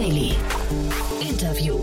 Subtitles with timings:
[0.00, 0.34] Daily.
[1.20, 1.78] Interview.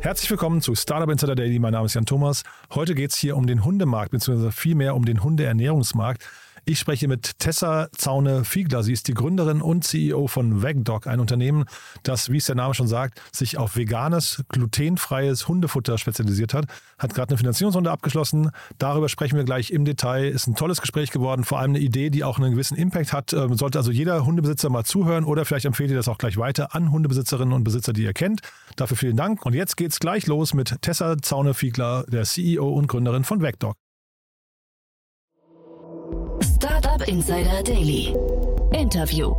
[0.00, 1.58] Herzlich willkommen zu Startup Insider Daily.
[1.58, 2.44] Mein Name ist Jan Thomas.
[2.74, 6.26] Heute geht es hier um den Hundemarkt, beziehungsweise vielmehr um den Hundeernährungsmarkt.
[6.70, 8.84] Ich spreche mit Tessa Zaune-Fiegler.
[8.84, 11.64] Sie ist die Gründerin und CEO von VegDog, ein Unternehmen,
[12.04, 16.66] das, wie es der Name schon sagt, sich auf veganes, glutenfreies Hundefutter spezialisiert hat.
[16.96, 18.52] Hat gerade eine Finanzierungsrunde abgeschlossen.
[18.78, 20.28] Darüber sprechen wir gleich im Detail.
[20.28, 23.32] Ist ein tolles Gespräch geworden, vor allem eine Idee, die auch einen gewissen Impact hat.
[23.32, 26.72] Ähm, sollte also jeder Hundebesitzer mal zuhören oder vielleicht empfehlt ihr das auch gleich weiter
[26.76, 28.42] an Hundebesitzerinnen und Besitzer, die ihr kennt.
[28.76, 29.44] Dafür vielen Dank.
[29.44, 33.74] Und jetzt geht's gleich los mit Tessa Zaune-Fiegler, der CEO und Gründerin von VegDog.
[36.42, 38.14] Startup Insider Daily.
[38.72, 39.34] Interview.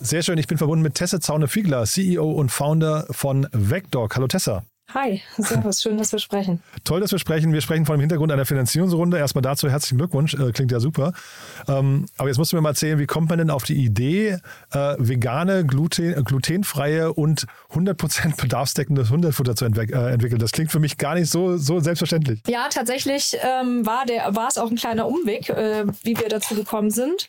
[0.00, 4.14] Sehr schön, ich bin verbunden mit Tessa Zaune-Fiegler, CEO und Founder von VegDog.
[4.16, 4.64] Hallo Tessa.
[4.92, 6.62] Hi, servus, schön, dass wir sprechen.
[6.84, 7.52] Toll, dass wir sprechen.
[7.52, 9.18] Wir sprechen vor dem Hintergrund einer Finanzierungsrunde.
[9.18, 11.12] Erstmal dazu herzlichen Glückwunsch, äh, klingt ja super.
[11.68, 14.38] Ähm, aber jetzt musst du mir mal erzählen, wie kommt man denn auf die Idee,
[14.72, 20.40] äh, vegane, gluten, glutenfreie und 100% bedarfsdeckendes Hundefutter zu äh, entwickeln?
[20.40, 22.40] Das klingt für mich gar nicht so, so selbstverständlich.
[22.48, 26.56] Ja, tatsächlich ähm, war, der, war es auch ein kleiner Umweg, äh, wie wir dazu
[26.56, 27.28] gekommen sind.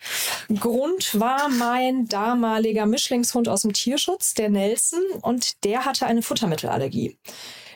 [0.60, 7.18] Grund war mein damaliger Mischlingshund aus dem Tierschutz, der Nelson, und der hatte eine Futtermittelallergie.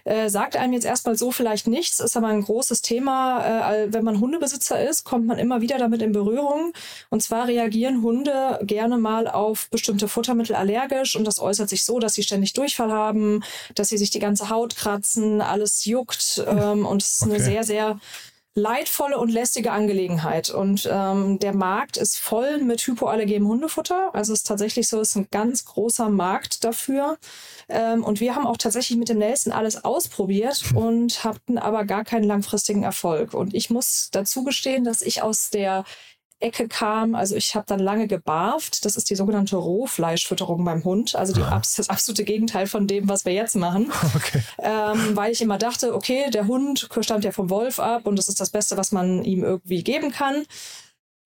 [0.06, 3.73] Äh, sagt einem jetzt erstmal so vielleicht nichts, ist aber ein großes Thema.
[3.73, 6.73] Äh, wenn man Hundebesitzer ist, kommt man immer wieder damit in Berührung.
[7.09, 12.00] Und zwar reagieren Hunde gerne mal auf bestimmte Futtermittel allergisch und das äußert sich so,
[12.00, 16.86] dass sie ständig Durchfall haben, dass sie sich die ganze Haut kratzen, alles juckt ähm,
[16.86, 17.34] und es ist okay.
[17.34, 18.00] eine sehr, sehr
[18.58, 20.50] leidvolle und lästige Angelegenheit.
[20.50, 24.12] Und ähm, der Markt ist voll mit hypoallergenem Hundefutter.
[24.14, 27.17] Also es ist tatsächlich so, es ist ein ganz großer Markt dafür.
[27.67, 32.06] Ähm, und wir haben auch tatsächlich mit dem Nelson alles ausprobiert und hatten aber gar
[32.06, 33.34] keinen langfristigen Erfolg.
[33.34, 35.84] Und ich muss dazu gestehen, dass ich aus der
[36.40, 37.16] Ecke kam.
[37.16, 38.85] Also ich habe dann lange gebarft.
[38.85, 41.16] Das ist die sogenannte Rohfleischfütterung beim Hund.
[41.16, 43.91] Also die, das absolute Gegenteil von dem, was wir jetzt machen.
[44.16, 44.41] Okay.
[44.59, 48.29] Ähm, weil ich immer dachte, okay, der Hund stammt ja vom Wolf ab und das
[48.29, 50.46] ist das Beste, was man ihm irgendwie geben kann.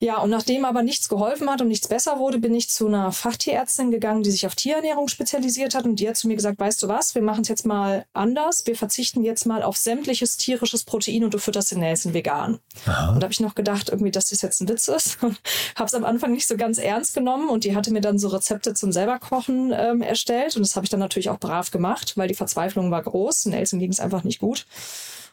[0.02, 3.12] Ja, und nachdem aber nichts geholfen hat und nichts besser wurde, bin ich zu einer
[3.12, 5.84] Fachtierärztin gegangen, die sich auf Tierernährung spezialisiert hat.
[5.84, 8.66] Und die hat zu mir gesagt, weißt du was, wir machen es jetzt mal anders.
[8.66, 12.60] Wir verzichten jetzt mal auf sämtliches tierisches Protein und du fütterst den Nelson vegan.
[12.86, 13.10] Aha.
[13.12, 15.22] Und da habe ich noch gedacht, irgendwie, dass das jetzt ein Witz ist.
[15.24, 15.38] Und
[15.76, 17.50] habe es am Anfang nicht so ganz ernst genommen.
[17.50, 20.56] Und die hatte mir dann so Rezepte zum selberkochen ähm, erstellt.
[20.56, 23.48] Und das habe ich dann natürlich auch brav gemacht, weil die Verzweiflung war groß.
[23.48, 24.66] Nelson ging es einfach nicht gut.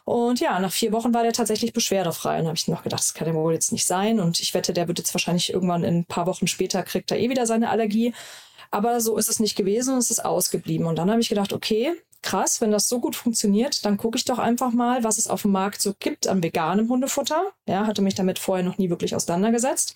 [0.07, 2.39] Und ja, nach vier Wochen war der tatsächlich beschwerdefrei.
[2.39, 4.21] Und habe ich noch gedacht, das kann ja wohl jetzt nicht sein.
[4.21, 7.19] Und ich wette, der wird jetzt wahrscheinlich irgendwann in ein paar Wochen später kriegt er
[7.19, 8.13] eh wieder seine Allergie.
[8.71, 10.87] Aber so ist es nicht gewesen und es ist ausgeblieben.
[10.87, 11.91] Und dann habe ich gedacht, okay,
[12.21, 15.43] krass, wenn das so gut funktioniert, dann gucke ich doch einfach mal, was es auf
[15.43, 17.43] dem Markt so gibt an veganem Hundefutter.
[17.67, 19.95] Ja, hatte mich damit vorher noch nie wirklich auseinandergesetzt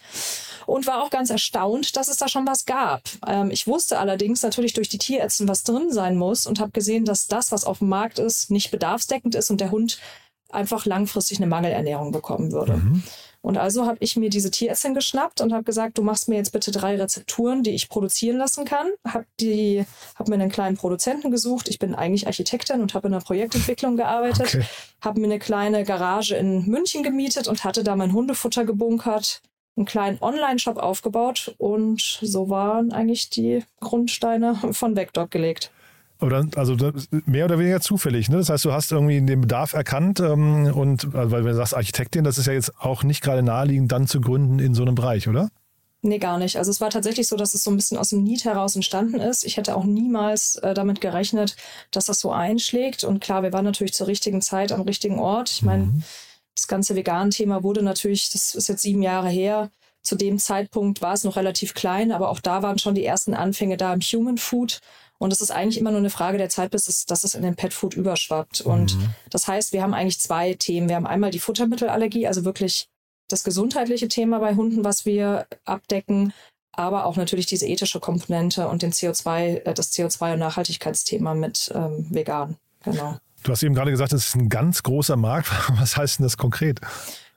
[0.65, 3.01] und war auch ganz erstaunt, dass es da schon was gab.
[3.27, 7.05] Ähm, ich wusste allerdings natürlich durch die Tierärzte, was drin sein muss und habe gesehen,
[7.05, 9.99] dass das, was auf dem Markt ist, nicht bedarfsdeckend ist und der Hund
[10.49, 12.77] einfach langfristig eine Mangelernährung bekommen würde.
[12.77, 13.03] Mhm.
[13.41, 16.51] Und also habe ich mir diese Tierärztin geschnappt und habe gesagt, du machst mir jetzt
[16.51, 18.87] bitte drei Rezepturen, die ich produzieren lassen kann.
[19.07, 19.83] Habe die,
[20.15, 21.67] habe mir einen kleinen Produzenten gesucht.
[21.67, 24.55] Ich bin eigentlich Architektin und habe in der Projektentwicklung gearbeitet.
[24.55, 24.65] Okay.
[25.01, 29.41] Habe mir eine kleine Garage in München gemietet und hatte da mein Hundefutter gebunkert,
[29.75, 35.71] einen kleinen Online-Shop aufgebaut und so waren eigentlich die Grundsteine von Vector gelegt.
[36.21, 36.77] Oder, also
[37.25, 38.29] mehr oder weniger zufällig.
[38.29, 38.37] Ne?
[38.37, 41.75] Das heißt, du hast irgendwie den Bedarf erkannt ähm, und also, weil wenn du sagst
[41.75, 44.93] Architektin, das ist ja jetzt auch nicht gerade naheliegend, dann zu gründen in so einem
[44.93, 45.49] Bereich, oder?
[46.03, 46.57] Nee, gar nicht.
[46.57, 49.19] Also es war tatsächlich so, dass es so ein bisschen aus dem Need heraus entstanden
[49.19, 49.43] ist.
[49.43, 51.55] Ich hätte auch niemals äh, damit gerechnet,
[51.91, 53.03] dass das so einschlägt.
[53.03, 55.51] Und klar, wir waren natürlich zur richtigen Zeit am richtigen Ort.
[55.51, 56.03] Ich meine, mhm.
[56.55, 59.69] das ganze Vegan-Thema wurde natürlich, das ist jetzt sieben Jahre her.
[60.01, 63.35] Zu dem Zeitpunkt war es noch relativ klein, aber auch da waren schon die ersten
[63.35, 64.81] Anfänge da im Human Food.
[65.21, 67.43] Und es ist eigentlich immer nur eine Frage der Zeit, bis es, dass es in
[67.43, 68.61] den Pet Food überschwappt.
[68.61, 69.09] Und mhm.
[69.29, 70.89] das heißt, wir haben eigentlich zwei Themen.
[70.89, 72.87] Wir haben einmal die Futtermittelallergie, also wirklich
[73.27, 76.33] das gesundheitliche Thema bei Hunden, was wir abdecken,
[76.71, 81.71] aber auch natürlich diese ethische Komponente und den CO2, äh, das CO2 und Nachhaltigkeitsthema mit
[81.75, 82.57] ähm, vegan.
[82.83, 83.17] Genau.
[83.43, 85.51] Du hast eben gerade gesagt, es ist ein ganz großer Markt.
[85.79, 86.81] Was heißt denn das konkret?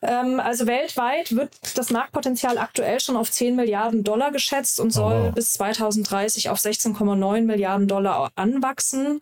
[0.04, 5.28] Ähm, also weltweit wird das Marktpotenzial aktuell schon auf 10 Milliarden Dollar geschätzt und soll
[5.30, 5.32] oh.
[5.32, 9.20] bis 2030 auf 16,9 Milliarden Dollar anwachsen.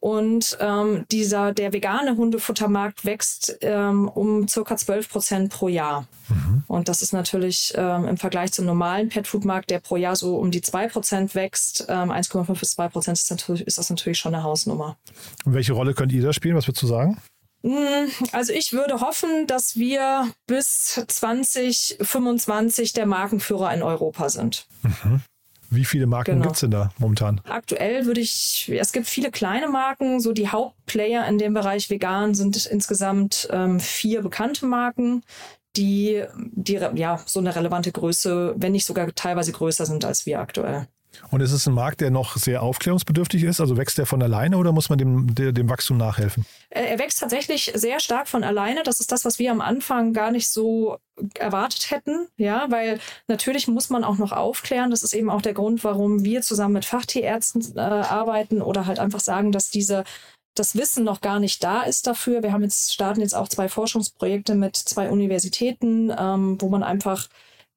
[0.00, 6.06] Und ähm, dieser, der vegane Hundefuttermarkt wächst ähm, um circa 12 Prozent pro Jahr.
[6.28, 6.62] Mhm.
[6.68, 10.52] Und das ist natürlich ähm, im Vergleich zum normalen Petfood-Markt, der pro Jahr so um
[10.52, 14.44] die 2 Prozent wächst, ähm, 1,5 bis 2 Prozent ist, ist das natürlich schon eine
[14.44, 14.96] Hausnummer.
[15.44, 16.54] Und welche Rolle könnt ihr da spielen?
[16.54, 17.18] Was würdest du sagen?
[17.62, 24.66] Hm, also ich würde hoffen, dass wir bis 2025 der Markenführer in Europa sind.
[24.82, 25.22] Mhm.
[25.70, 26.44] Wie viele Marken Genau.
[26.44, 27.42] gibt es denn da momentan?
[27.46, 32.34] Aktuell würde ich, es gibt viele kleine Marken, so die Hauptplayer in dem Bereich vegan
[32.34, 35.22] sind insgesamt ähm, vier bekannte Marken,
[35.76, 40.40] die, die ja so eine relevante Größe, wenn nicht sogar teilweise größer sind als wir
[40.40, 40.88] aktuell.
[41.30, 43.60] Und ist es ein Markt, der noch sehr aufklärungsbedürftig ist?
[43.60, 46.44] Also wächst der von alleine oder muss man dem, dem Wachstum nachhelfen?
[46.70, 48.82] Äh, Er wächst tatsächlich sehr stark von alleine.
[48.82, 50.98] Das ist das, was wir am Anfang gar nicht so
[51.38, 52.28] erwartet hätten.
[52.36, 54.90] Ja, weil natürlich muss man auch noch aufklären.
[54.90, 58.98] Das ist eben auch der Grund, warum wir zusammen mit Fachtierärzten äh, arbeiten oder halt
[58.98, 60.04] einfach sagen, dass diese
[60.54, 62.42] das Wissen noch gar nicht da ist dafür.
[62.42, 67.28] Wir haben jetzt starten jetzt auch zwei Forschungsprojekte mit zwei Universitäten, ähm, wo man einfach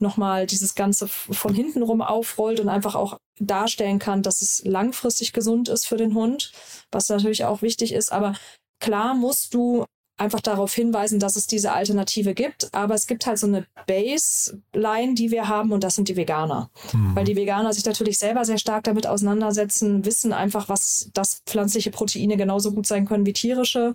[0.02, 5.34] nochmal dieses Ganze von hinten rum aufrollt und einfach auch darstellen kann, dass es langfristig
[5.34, 6.52] gesund ist für den Hund,
[6.92, 8.12] was natürlich auch wichtig ist.
[8.12, 8.34] Aber
[8.80, 9.86] klar musst du
[10.22, 12.74] einfach darauf hinweisen, dass es diese Alternative gibt.
[12.74, 16.70] Aber es gibt halt so eine Baseline, die wir haben, und das sind die Veganer.
[17.16, 21.90] Weil die Veganer sich natürlich selber sehr stark damit auseinandersetzen, wissen einfach, was dass pflanzliche
[21.90, 23.94] Proteine genauso gut sein können wie tierische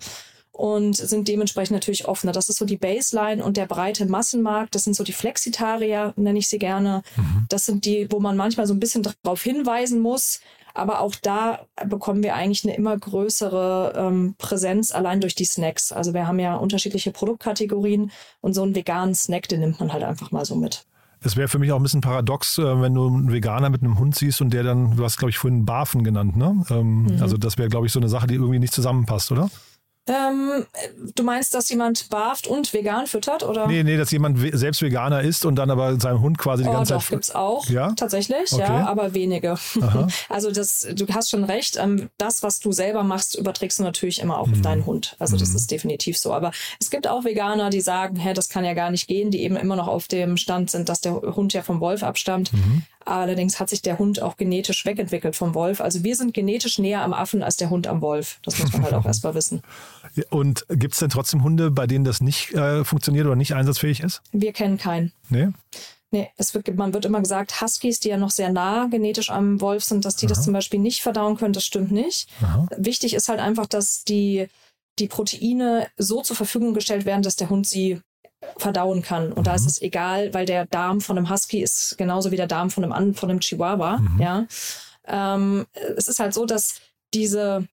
[0.57, 2.33] und sind dementsprechend natürlich offener.
[2.33, 4.75] Das ist so die Baseline und der breite Massenmarkt.
[4.75, 7.03] Das sind so die Flexitarier, nenne ich sie gerne.
[7.51, 10.41] Das sind die, wo man manchmal so ein bisschen darauf hinweisen muss.
[10.73, 15.93] Aber auch da bekommen wir eigentlich eine immer größere ähm, Präsenz allein durch die Snacks.
[15.93, 18.11] Also wir haben ja unterschiedliche Produktkategorien
[18.41, 20.87] und so einen veganen Snack, den nimmt man halt einfach mal so mit.
[21.21, 23.99] Es wäre für mich auch ein bisschen paradox, äh, wenn du einen Veganer mit einem
[23.99, 26.65] Hund siehst und der dann, du hast, glaube ich, vorhin Barfen genannt, ne?
[26.71, 27.23] Ähm, Mhm.
[27.23, 29.51] Also das wäre, glaube ich, so eine Sache, die irgendwie nicht zusammenpasst, oder?
[30.09, 30.65] Ähm,
[31.17, 33.67] du meinst, dass jemand barft und vegan füttert, oder?
[33.67, 36.69] Nee, nee, dass jemand we- selbst Veganer ist und dann aber seinem Hund quasi die
[36.69, 37.11] Oh, ganze doch, Zeit.
[37.11, 37.67] gibt's auch.
[37.69, 37.93] Ja?
[37.97, 38.63] Tatsächlich, Okay.
[38.63, 39.53] ja, aber wenige.
[39.81, 40.07] Aha.
[40.29, 44.21] Also das, du hast schon recht, ähm, das, was du selber machst, überträgst du natürlich
[44.21, 45.17] immer auch auf deinen Hund.
[45.19, 46.33] Also das ist definitiv so.
[46.33, 49.43] Aber es gibt auch Veganer, die sagen, hä, das kann ja gar nicht gehen, die
[49.43, 52.51] eben immer noch auf dem Stand sind, dass der Hund ja vom Wolf abstammt.
[53.07, 55.81] Allerdings hat sich der Hund auch genetisch wegentwickelt vom Wolf.
[55.81, 58.41] Also wir sind genetisch näher am Affen als der Hund am Wolf.
[58.43, 59.63] Das muss man halt auch erstmal wissen.
[60.31, 64.01] Und gibt es denn trotzdem Hunde, bei denen das nicht äh, funktioniert oder nicht einsatzfähig
[64.01, 64.23] ist?
[64.33, 65.13] Wir kennen keinen.
[65.29, 65.51] Nee?
[66.11, 69.61] Nee, es wird, man wird immer gesagt, Huskies, die ja noch sehr nah genetisch am
[69.61, 71.53] Wolf sind, dass die das zum Beispiel nicht verdauen können.
[71.53, 72.29] Das stimmt nicht.
[72.43, 72.67] Aha.
[72.77, 74.49] Wichtig ist halt einfach, dass die,
[74.99, 78.01] die Proteine so zur Verfügung gestellt werden, dass der Hund sie
[78.57, 79.33] verdauen kann.
[79.33, 82.47] Und da ist es egal, weil der Darm von einem Husky ist genauso wie der
[82.47, 84.01] Darm von einem, von einem Chihuahua.
[84.19, 84.47] Ja.
[85.07, 85.67] Ähm,
[85.97, 86.81] es ist halt so, dass
[87.15, 87.67] diese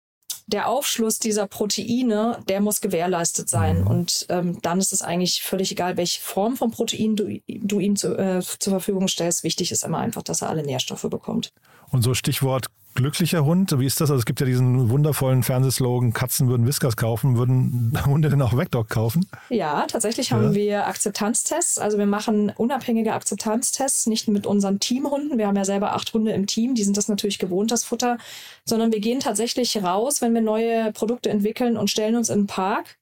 [0.47, 3.83] der Aufschluss dieser Proteine, der muss gewährleistet sein.
[3.83, 7.95] Und ähm, dann ist es eigentlich völlig egal, welche Form von Protein du, du ihm
[7.95, 9.43] zu, äh, zur Verfügung stellst.
[9.43, 11.53] Wichtig ist immer einfach, dass er alle Nährstoffe bekommt.
[11.91, 14.09] Und so Stichwort glücklicher Hund, wie ist das?
[14.09, 18.57] Also es gibt ja diesen wundervollen Fernsehslogan, Katzen würden Whiskers kaufen, würden Hunde denn auch
[18.57, 19.27] Wegdog kaufen?
[19.49, 21.79] Ja, tatsächlich haben wir Akzeptanztests.
[21.79, 25.37] Also wir machen unabhängige Akzeptanztests, nicht mit unseren Teamhunden.
[25.37, 28.17] Wir haben ja selber acht Hunde im Team, die sind das natürlich gewohnt, das Futter,
[28.65, 32.47] sondern wir gehen tatsächlich raus, wenn wir neue Produkte entwickeln und stellen uns in den
[32.47, 32.97] Park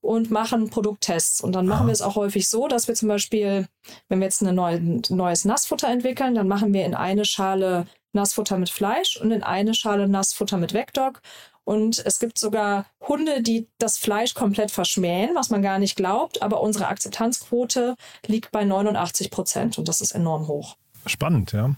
[0.00, 1.40] und machen Produkttests.
[1.40, 3.66] Und dann machen wir es auch häufig so, dass wir zum Beispiel,
[4.08, 8.58] wenn wir jetzt ein neue, neues Nassfutter entwickeln, dann machen wir in eine Schale Nassfutter
[8.58, 11.22] mit Fleisch und in eine Schale Nassfutter mit Vecdog.
[11.64, 16.42] Und es gibt sogar Hunde, die das Fleisch komplett verschmähen, was man gar nicht glaubt.
[16.42, 17.96] Aber unsere Akzeptanzquote
[18.26, 20.76] liegt bei 89 Prozent und das ist enorm hoch.
[21.06, 21.74] Spannend, ja.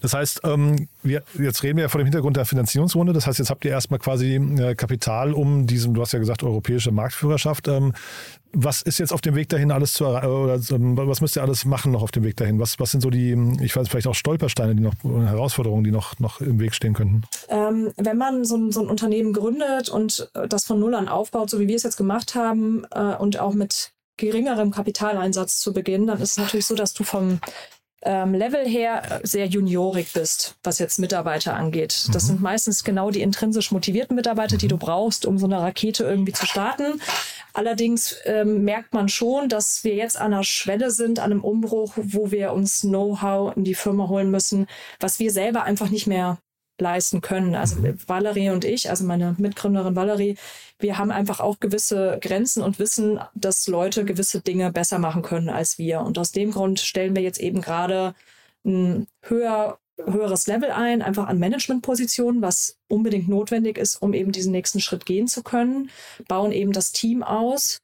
[0.00, 3.12] Das heißt, ähm, wir, jetzt reden wir ja vor dem Hintergrund der Finanzierungsrunde.
[3.12, 6.42] Das heißt, jetzt habt ihr erstmal quasi äh, Kapital um diesen, du hast ja gesagt,
[6.42, 7.68] europäische Marktführerschaft.
[7.68, 7.92] Ähm,
[8.52, 10.26] was ist jetzt auf dem Weg dahin alles zu erreichen?
[10.26, 12.58] Oder ähm, was müsst ihr alles machen noch auf dem Weg dahin?
[12.58, 16.18] Was, was sind so die, ich weiß vielleicht auch Stolpersteine, die noch, Herausforderungen, die noch,
[16.18, 17.22] noch im Weg stehen könnten?
[17.48, 21.08] Ähm, wenn man so ein, so ein Unternehmen gründet und äh, das von Null an
[21.08, 25.72] aufbaut, so wie wir es jetzt gemacht haben äh, und auch mit geringerem Kapitaleinsatz zu
[25.72, 27.40] Beginn, dann ist es natürlich so, dass du vom
[28.02, 32.06] ähm, Level her äh, sehr juniorig bist, was jetzt Mitarbeiter angeht.
[32.12, 36.04] Das sind meistens genau die intrinsisch motivierten Mitarbeiter, die du brauchst, um so eine Rakete
[36.04, 37.00] irgendwie zu starten.
[37.52, 41.92] Allerdings ähm, merkt man schon, dass wir jetzt an einer Schwelle sind, an einem Umbruch,
[41.96, 44.66] wo wir uns Know-how in die Firma holen müssen,
[44.98, 46.38] was wir selber einfach nicht mehr
[46.80, 47.54] leisten können.
[47.54, 50.36] Also Valerie und ich, also meine Mitgründerin Valerie,
[50.78, 55.48] wir haben einfach auch gewisse Grenzen und wissen, dass Leute gewisse Dinge besser machen können
[55.48, 56.00] als wir.
[56.00, 58.14] Und aus dem Grund stellen wir jetzt eben gerade
[58.64, 64.52] ein höher, höheres Level ein, einfach an Managementpositionen, was unbedingt notwendig ist, um eben diesen
[64.52, 65.90] nächsten Schritt gehen zu können,
[66.28, 67.80] bauen eben das Team aus.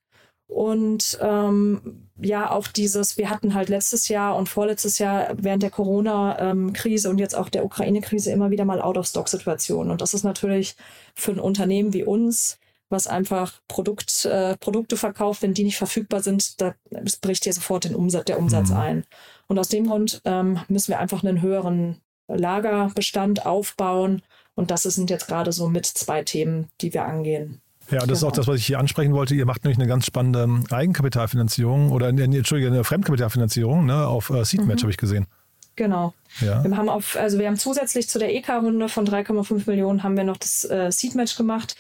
[0.49, 5.71] Und ähm, ja, auch dieses, wir hatten halt letztes Jahr und vorletztes Jahr während der
[5.71, 9.91] Corona-Krise und jetzt auch der Ukraine-Krise immer wieder mal Out-of-Stock-Situationen.
[9.91, 10.77] Und das ist natürlich
[11.15, 16.23] für ein Unternehmen wie uns, was einfach Produkt, äh, Produkte verkauft, wenn die nicht verfügbar
[16.23, 16.75] sind, da
[17.21, 19.05] bricht dir sofort den Umsatz, der Umsatz ein.
[19.49, 24.23] Und aus dem Grund ähm, müssen wir einfach einen höheren Lagerbestand aufbauen.
[24.55, 27.61] Und das sind jetzt gerade so mit zwei Themen, die wir angehen.
[27.91, 28.37] Ja, das ist auch genau.
[28.37, 29.35] das, was ich hier ansprechen wollte.
[29.35, 34.45] Ihr macht nämlich eine ganz spannende ähm, Eigenkapitalfinanzierung oder Entschuldige, eine Fremdkapitalfinanzierung ne, auf äh,
[34.45, 34.85] Seedmatch, mhm.
[34.85, 35.27] habe ich gesehen.
[35.77, 36.15] Genau.
[36.41, 36.65] Ja.
[36.65, 40.25] Wir haben auf, also wir haben zusätzlich zu der EK-Runde von 3,5 Millionen haben wir
[40.25, 41.77] noch das äh, Seed-Match gemacht,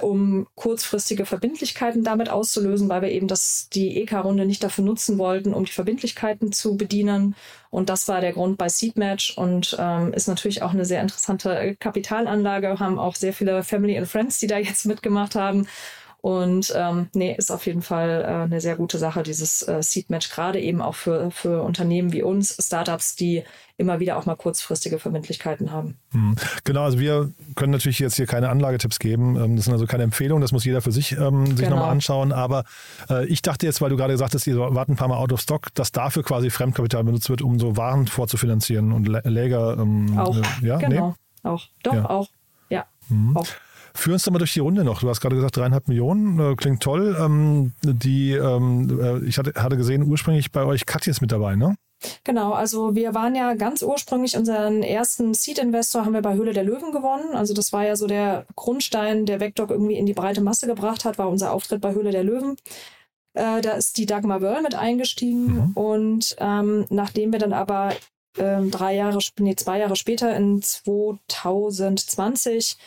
[0.00, 5.54] um kurzfristige Verbindlichkeiten damit auszulösen, weil wir eben das, die EK-Runde nicht dafür nutzen wollten,
[5.54, 7.34] um die Verbindlichkeiten zu bedienen.
[7.70, 11.76] Und das war der Grund bei Seed-Match und ähm, ist natürlich auch eine sehr interessante
[11.78, 12.78] Kapitalanlage.
[12.78, 15.66] Haben auch sehr viele Family and Friends, die da jetzt mitgemacht haben.
[16.20, 20.30] Und ähm, nee, ist auf jeden Fall äh, eine sehr gute Sache, dieses äh, Seed-Match,
[20.30, 23.44] gerade eben auch für, für Unternehmen wie uns, Startups, die
[23.76, 25.96] immer wieder auch mal kurzfristige Verbindlichkeiten haben.
[26.10, 26.34] Hm.
[26.64, 29.36] Genau, also wir können natürlich jetzt hier keine Anlagetipps geben.
[29.36, 31.76] Ähm, das sind also keine Empfehlungen, das muss jeder für sich ähm, sich genau.
[31.76, 32.32] nochmal anschauen.
[32.32, 32.64] Aber
[33.08, 35.32] äh, ich dachte jetzt, weil du gerade gesagt hast, ihr warten ein paar Mal out
[35.32, 39.78] of stock, dass dafür quasi Fremdkapital benutzt wird, um so Waren vorzufinanzieren und Läger.
[39.78, 40.78] Ähm, auch, äh, ja?
[40.78, 41.48] genau, nee?
[41.48, 41.68] auch.
[41.84, 42.10] Doch, ja.
[42.10, 42.28] auch.
[42.70, 43.36] Ja, mhm.
[43.36, 43.46] auch.
[43.98, 45.00] Führ uns doch mal durch die Runde noch.
[45.00, 47.16] Du hast gerade gesagt, dreieinhalb Millionen, äh, klingt toll.
[47.18, 51.56] Ähm, die, ähm, äh, ich hatte, hatte gesehen, ursprünglich bei euch Katja ist mit dabei,
[51.56, 51.74] ne?
[52.22, 56.62] Genau, also wir waren ja ganz ursprünglich unseren ersten Seed-Investor haben wir bei Höhle der
[56.62, 57.34] Löwen gewonnen.
[57.34, 61.04] Also das war ja so der Grundstein, der Vecdoc irgendwie in die breite Masse gebracht
[61.04, 62.54] hat, war unser Auftritt bei Höhle der Löwen.
[63.34, 65.72] Äh, da ist die Dagmar Wörl mit eingestiegen mhm.
[65.74, 67.94] und ähm, nachdem wir dann aber
[68.38, 72.78] ähm, drei Jahre, nee, zwei Jahre später in 2020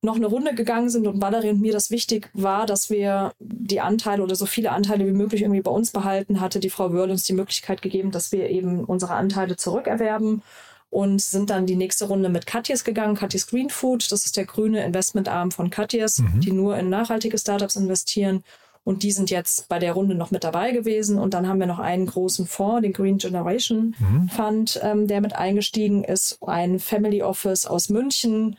[0.00, 3.80] noch eine Runde gegangen sind und Valerie und mir das wichtig war, dass wir die
[3.80, 7.10] Anteile oder so viele Anteile wie möglich irgendwie bei uns behalten, hatte die Frau Wörl
[7.10, 10.42] uns die Möglichkeit gegeben, dass wir eben unsere Anteile zurückerwerben
[10.90, 13.16] und sind dann die nächste Runde mit Katjes gegangen.
[13.16, 16.40] Katjes Green Food, das ist der grüne Investmentarm von Katjes, mhm.
[16.40, 18.42] die nur in nachhaltige Startups investieren.
[18.84, 21.18] Und die sind jetzt bei der Runde noch mit dabei gewesen.
[21.18, 24.30] Und dann haben wir noch einen großen Fonds, den Green Generation mhm.
[24.30, 26.38] Fund, ähm, der mit eingestiegen ist.
[26.42, 28.56] Ein Family Office aus München,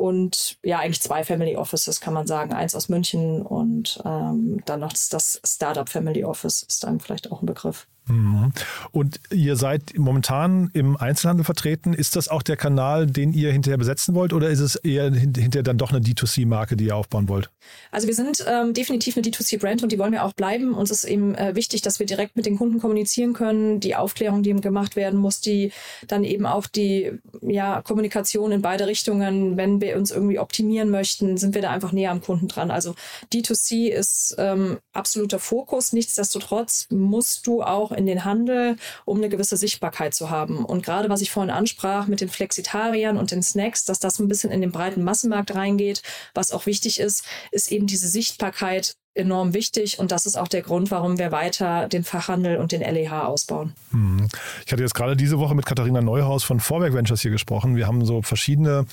[0.00, 2.54] und ja, eigentlich zwei Family Offices kann man sagen.
[2.54, 7.42] Eins aus München und ähm, dann noch das, Startup Family Office ist dann vielleicht auch
[7.42, 7.86] ein Begriff.
[8.10, 8.52] Mhm.
[8.92, 11.94] Und ihr seid momentan im Einzelhandel vertreten.
[11.94, 15.62] Ist das auch der Kanal, den ihr hinterher besetzen wollt oder ist es eher hinterher
[15.62, 17.50] dann doch eine D2C-Marke, die ihr aufbauen wollt?
[17.90, 20.74] Also wir sind ähm, definitiv eine D2C-Brand und die wollen wir auch bleiben.
[20.74, 23.80] Uns ist eben äh, wichtig, dass wir direkt mit den Kunden kommunizieren können.
[23.80, 25.72] Die Aufklärung, die gemacht werden muss, die
[26.08, 29.56] dann eben auch die ja, Kommunikation in beide Richtungen.
[29.56, 32.70] Wenn wir uns irgendwie optimieren möchten, sind wir da einfach näher am Kunden dran.
[32.70, 32.94] Also
[33.32, 35.92] D2C ist ähm, absoluter Fokus.
[35.92, 40.64] Nichtsdestotrotz musst du auch in den Handel, um eine gewisse Sichtbarkeit zu haben.
[40.64, 44.28] Und gerade was ich vorhin ansprach mit den Flexitariern und den Snacks, dass das ein
[44.28, 46.02] bisschen in den breiten Massenmarkt reingeht,
[46.34, 50.62] was auch wichtig ist, ist eben diese Sichtbarkeit enorm wichtig und das ist auch der
[50.62, 53.74] Grund, warum wir weiter den Fachhandel und den LEH ausbauen.
[53.90, 54.28] Hm.
[54.64, 57.76] Ich hatte jetzt gerade diese Woche mit Katharina Neuhaus von Vorwerk Ventures hier gesprochen.
[57.76, 58.86] Wir haben so verschiedene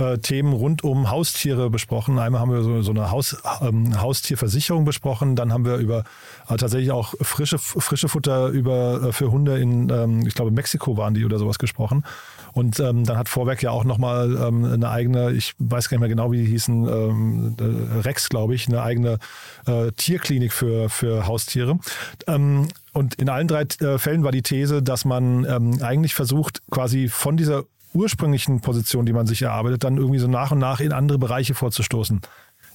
[0.00, 2.18] äh, Themen rund um Haustiere besprochen.
[2.18, 6.04] Einmal haben wir so, so eine Haus, ähm, Haustierversicherung besprochen, dann haben wir über
[6.48, 10.96] äh, tatsächlich auch frische, frische Futter über, äh, für Hunde in, ähm, ich glaube, Mexiko
[10.96, 12.04] waren die oder sowas gesprochen.
[12.52, 16.00] Und ähm, dann hat Vorwerk ja auch nochmal ähm, eine eigene, ich weiß gar nicht
[16.00, 19.18] mehr genau, wie die hießen, ähm, äh, Rex, glaube ich, eine eigene
[19.66, 21.78] äh, Tierklinik für, für Haustiere.
[22.26, 26.62] Ähm, und in allen drei äh, Fällen war die These, dass man ähm, eigentlich versucht,
[26.70, 30.80] quasi von dieser ursprünglichen Position, die man sich erarbeitet, dann irgendwie so nach und nach
[30.80, 32.20] in andere Bereiche vorzustoßen.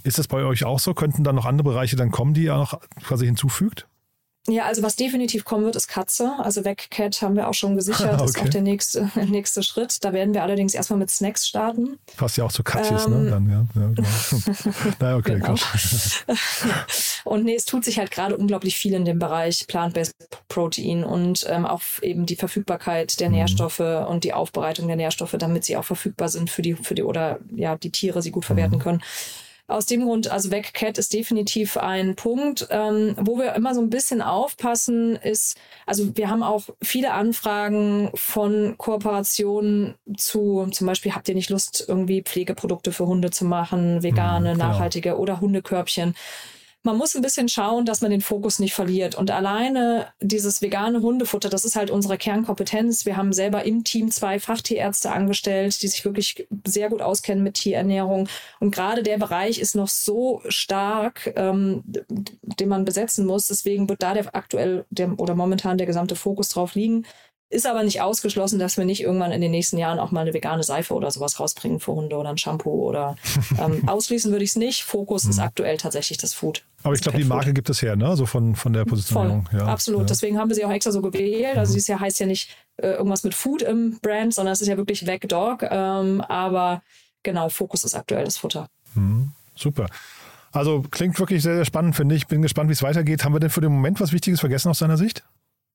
[0.04, 0.94] Ist das bei euch auch so?
[0.94, 3.88] Könnten dann noch andere Bereiche dann kommen, die ihr noch quasi hinzufügt?
[4.48, 6.34] Ja, also was definitiv kommen wird, ist Katze.
[6.38, 8.14] Also Wegcat haben wir auch schon gesichert.
[8.14, 8.22] okay.
[8.22, 10.04] Das ist auch der nächste, nächste Schritt.
[10.04, 11.98] Da werden wir allerdings erstmal mit Snacks starten.
[12.16, 13.16] Passt ja auch zu Katjes, ne?
[13.16, 13.30] ähm, ne?
[13.32, 13.66] Dann, ja.
[13.76, 14.08] ja genau.
[15.00, 15.56] naja, okay, genau.
[17.24, 20.14] Und nee, es tut sich halt gerade unglaublich viel in dem Bereich Plant-Based
[20.48, 23.36] Protein und ähm, auch eben die Verfügbarkeit der mhm.
[23.36, 27.04] Nährstoffe und die Aufbereitung der Nährstoffe, damit sie auch verfügbar sind für die, für die
[27.04, 28.82] oder ja, die Tiere sie gut verwerten mhm.
[28.82, 29.04] können.
[29.68, 32.68] Aus dem Grund, also Wegcat ist definitiv ein Punkt.
[32.70, 35.58] Ähm, wo wir immer so ein bisschen aufpassen, ist,
[35.88, 41.84] also wir haben auch viele Anfragen von Kooperationen zu, zum Beispiel habt ihr nicht Lust,
[41.88, 46.16] irgendwie Pflegeprodukte für Hunde zu machen, vegane, mhm, nachhaltige oder Hundekörbchen
[46.86, 49.16] man muss ein bisschen schauen, dass man den Fokus nicht verliert.
[49.16, 53.08] Und alleine dieses vegane Hundefutter, das ist halt unsere Kernkompetenz.
[53.08, 57.56] Wir haben selber im Team zwei Fachtierärzte angestellt, die sich wirklich sehr gut auskennen mit
[57.56, 58.30] Tierernährung.
[58.60, 63.48] Und gerade der Bereich ist noch so stark, ähm, den man besetzen muss.
[63.48, 67.08] Deswegen wird da der aktuell der, oder momentan der gesamte Fokus drauf liegen.
[67.50, 70.34] Ist aber nicht ausgeschlossen, dass wir nicht irgendwann in den nächsten Jahren auch mal eine
[70.34, 73.16] vegane Seife oder sowas rausbringen für Hunde oder ein Shampoo oder
[73.64, 74.84] ähm, ausschließen würde ich es nicht.
[74.84, 75.44] Fokus ist mhm.
[75.44, 76.64] aktuell tatsächlich das Food.
[76.82, 78.16] Aber ich glaube, die Marke gibt es her, ne?
[78.16, 79.48] So von, von der Positionierung.
[79.50, 79.60] Voll.
[79.60, 80.02] Ja, absolut.
[80.02, 80.08] Ja.
[80.08, 81.58] Deswegen haben wir sie auch extra so gewählt.
[81.58, 81.76] Also mhm.
[81.76, 84.78] dieses Jahr heißt ja nicht äh, irgendwas mit Food im Brand, sondern es ist ja
[84.78, 85.64] wirklich Weg Dog.
[85.70, 86.82] Ähm, aber
[87.24, 88.70] genau, Fokus ist aktuell das Futter.
[88.96, 89.88] Mhm, super.
[90.52, 92.28] Also klingt wirklich sehr, sehr spannend, finde ich.
[92.28, 93.26] Bin gespannt, wie es weitergeht.
[93.26, 95.24] Haben wir denn für den Moment was Wichtiges vergessen aus deiner Sicht?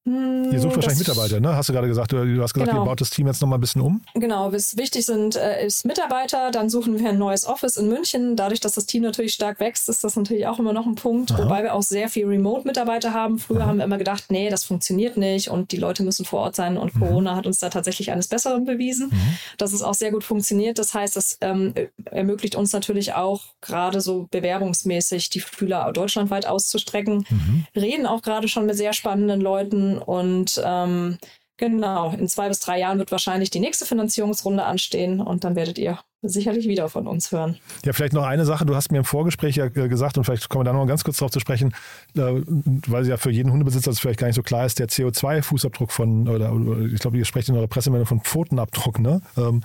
[0.07, 1.55] Ihr sucht wahrscheinlich Mitarbeiter, ne?
[1.55, 2.85] Hast du gerade gesagt, du, du hast gesagt, genau.
[2.85, 4.01] ihr baut das Team jetzt nochmal ein bisschen um.
[4.15, 6.51] Genau, was wichtig sind, äh, ist Mitarbeiter.
[6.51, 8.35] Dann suchen wir ein neues Office in München.
[8.35, 11.33] Dadurch, dass das Team natürlich stark wächst, ist das natürlich auch immer noch ein Punkt.
[11.33, 11.45] Aha.
[11.45, 13.39] Wobei wir auch sehr viel Remote-Mitarbeiter haben.
[13.39, 13.67] Früher Aha.
[13.67, 16.79] haben wir immer gedacht, nee, das funktioniert nicht und die Leute müssen vor Ort sein.
[16.79, 17.01] Und mhm.
[17.01, 19.37] Corona hat uns da tatsächlich eines Besseren bewiesen, mhm.
[19.59, 20.79] dass es auch sehr gut funktioniert.
[20.79, 21.75] Das heißt, das ähm,
[22.07, 27.27] ermöglicht uns natürlich auch gerade so bewerbungsmäßig die Fühler deutschlandweit auszustrecken.
[27.29, 27.67] Mhm.
[27.77, 31.19] Reden auch gerade schon mit sehr spannenden Leuten und ähm,
[31.57, 35.79] genau, in zwei bis drei Jahren wird wahrscheinlich die nächste Finanzierungsrunde anstehen und dann werdet
[35.79, 37.57] ihr sicherlich wieder von uns hören.
[37.85, 38.67] Ja, vielleicht noch eine Sache.
[38.67, 41.03] Du hast mir im Vorgespräch ja äh, gesagt, und vielleicht kommen wir da noch ganz
[41.03, 41.75] kurz drauf zu sprechen,
[42.15, 45.91] äh, weil ja für jeden Hundebesitzer das vielleicht gar nicht so klar ist, der CO2-Fußabdruck
[45.91, 46.53] von, oder,
[46.93, 49.23] ich glaube, ihr sprecht in eurer Pressemeldung von Pfotenabdruck, ne?
[49.37, 49.63] Ähm,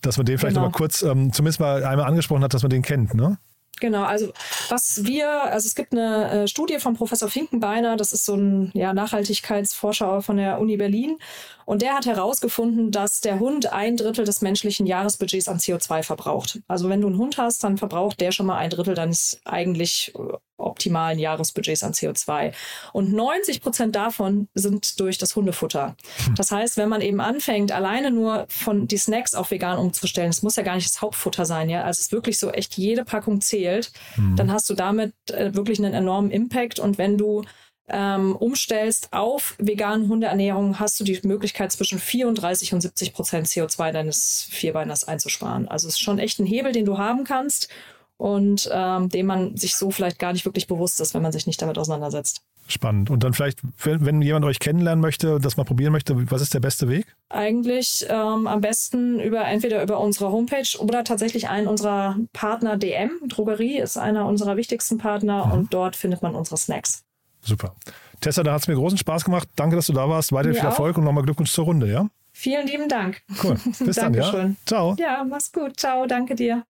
[0.00, 0.66] dass man den vielleicht genau.
[0.66, 3.38] noch mal kurz, ähm, zumindest mal einmal angesprochen hat, dass man den kennt, ne?
[3.80, 4.32] Genau, also
[4.70, 8.70] was wir, also es gibt eine äh, Studie von Professor Finkenbeiner, das ist so ein
[8.74, 11.18] ja, Nachhaltigkeitsforscher von der Uni Berlin
[11.66, 16.60] und der hat herausgefunden, dass der Hund ein Drittel des menschlichen Jahresbudgets an CO2 verbraucht.
[16.68, 20.14] Also wenn du einen Hund hast, dann verbraucht der schon mal ein Drittel deines eigentlich
[20.14, 22.52] äh, optimalen Jahresbudgets an CO2.
[22.92, 25.96] Und 90 Prozent davon sind durch das Hundefutter.
[26.24, 26.34] Hm.
[26.34, 30.42] Das heißt, wenn man eben anfängt, alleine nur von die Snacks auf vegan umzustellen, es
[30.42, 33.04] muss ja gar nicht das Hauptfutter sein, ja, also es ist wirklich so echt jede
[33.04, 34.36] Packung zählt, mhm.
[34.36, 36.78] dann hast du damit äh, wirklich einen enormen Impact.
[36.78, 37.44] Und wenn du
[37.88, 43.92] ähm, umstellst auf vegane Hundeernährung, hast du die Möglichkeit, zwischen 34 und 70 Prozent CO2
[43.92, 45.68] deines Vierbeiners einzusparen.
[45.68, 47.68] Also es ist schon echt ein Hebel, den du haben kannst
[48.16, 51.46] und ähm, dem man sich so vielleicht gar nicht wirklich bewusst ist, wenn man sich
[51.46, 52.42] nicht damit auseinandersetzt.
[52.68, 53.10] Spannend.
[53.10, 56.52] Und dann vielleicht, wenn, wenn jemand euch kennenlernen möchte, das mal probieren möchte, was ist
[56.52, 57.06] der beste Weg?
[57.28, 63.10] Eigentlich ähm, am besten über entweder über unsere Homepage oder tatsächlich einen unserer Partner DM.
[63.28, 65.52] Drogerie ist einer unserer wichtigsten Partner mhm.
[65.52, 67.04] und dort findet man unsere Snacks.
[67.40, 67.76] Super.
[68.20, 69.48] Tessa, da hat es mir großen Spaß gemacht.
[69.54, 70.32] Danke, dass du da warst.
[70.32, 72.08] Weiter viel Erfolg und nochmal Glückwunsch zur Runde, ja?
[72.32, 73.22] Vielen lieben Dank.
[73.42, 73.56] Cool.
[73.78, 74.50] Bis dann, ja?
[74.66, 74.96] Ciao.
[74.98, 75.78] Ja, mach's gut.
[75.78, 76.64] Ciao, danke dir.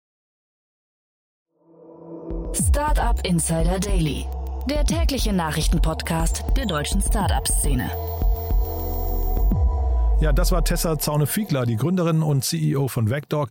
[2.55, 4.25] Startup Insider Daily,
[4.69, 7.89] der tägliche Nachrichtenpodcast der deutschen Startup-Szene.
[10.21, 13.49] Ja, das war Tessa Zaune-Fiegler, die Gründerin und CEO von Vecdog.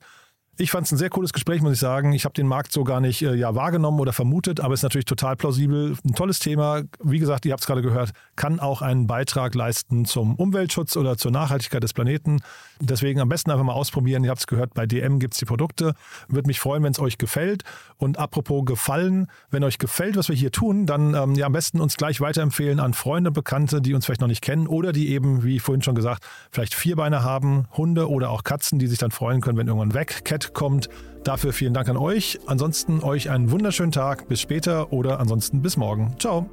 [0.56, 2.12] Ich fand es ein sehr cooles Gespräch, muss ich sagen.
[2.12, 4.84] Ich habe den Markt so gar nicht äh, ja, wahrgenommen oder vermutet, aber es ist
[4.84, 5.96] natürlich total plausibel.
[6.04, 6.82] Ein tolles Thema.
[7.02, 11.16] Wie gesagt, ihr habt es gerade gehört, kann auch einen Beitrag leisten zum Umweltschutz oder
[11.16, 12.40] zur Nachhaltigkeit des Planeten.
[12.78, 14.22] Deswegen am besten einfach mal ausprobieren.
[14.22, 15.94] Ihr habt es gehört, bei DM gibt es die Produkte.
[16.28, 17.64] Würde mich freuen, wenn es euch gefällt.
[17.96, 21.80] Und apropos gefallen, wenn euch gefällt, was wir hier tun, dann ähm, ja am besten
[21.80, 25.42] uns gleich weiterempfehlen an Freunde, Bekannte, die uns vielleicht noch nicht kennen oder die eben,
[25.42, 29.40] wie vorhin schon gesagt, vielleicht Vierbeine haben, Hunde oder auch Katzen, die sich dann freuen
[29.40, 30.88] können, wenn irgendwann weg Kommt.
[31.24, 32.38] Dafür vielen Dank an euch.
[32.46, 34.28] Ansonsten euch einen wunderschönen Tag.
[34.28, 36.14] Bis später oder ansonsten bis morgen.
[36.18, 36.50] Ciao.